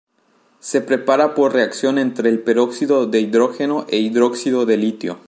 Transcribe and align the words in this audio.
Se 0.59 0.81
prepara 0.81 1.35
por 1.35 1.53
reacción 1.53 1.99
entre 1.99 2.29
el 2.31 2.39
peróxido 2.39 3.05
de 3.05 3.19
hidrógeno 3.19 3.85
e 3.87 3.99
hidróxido 3.99 4.65
de 4.65 4.77
litio. 4.77 5.19